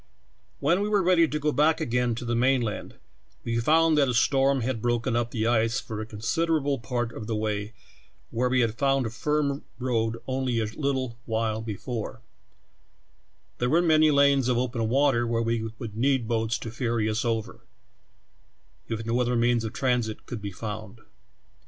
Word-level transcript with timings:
"When 0.59 0.81
we 0.81 0.89
were 0.89 1.03
read}^ 1.03 1.31
to 1.31 1.37
go 1.37 1.51
back 1.51 1.79
again 1.79 2.15
to 2.15 2.25
the 2.25 2.33
main 2.33 2.63
land, 2.63 2.95
we 3.43 3.59
found 3.59 3.99
that 3.99 4.07
a 4.09 4.15
storm 4.15 4.61
had 4.61 4.81
broken 4.81 5.15
up 5.15 5.29
the 5.29 5.45
ice 5.45 5.79
for 5.79 6.01
a 6.01 6.07
considerable 6.07 6.79
part 6.79 7.11
of 7.11 7.27
the 7.27 7.35
way 7.35 7.75
where 8.31 8.49
we 8.49 8.61
had 8.61 8.79
found 8.79 9.05
a 9.05 9.11
firm 9.11 9.63
road 9.77 10.17
only 10.25 10.59
a 10.59 10.65
little 10.65 11.19
while 11.25 11.61
before; 11.61 12.23
there 13.59 13.69
were 13.69 13.79
many 13.79 14.09
lanes 14.09 14.47
of 14.47 14.57
open 14.57 14.89
water 14.89 15.27
where 15.27 15.43
we 15.43 15.69
would 15.77 15.95
need 15.95 16.27
boats 16.27 16.57
to 16.57 16.69
ferr^^ 16.69 17.07
us 17.07 17.23
over, 17.23 17.67
if 18.89 19.05
no 19.05 19.21
other 19.21 19.35
means 19.35 19.63
of 19.63 19.71
transit 19.71 20.25
could 20.25 20.41
be 20.41 20.51
found. 20.51 21.01